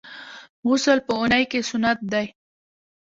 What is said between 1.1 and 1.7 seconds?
اونۍ کي